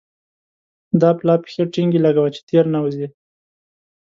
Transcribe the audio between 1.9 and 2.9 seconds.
لګوه چې تېر نه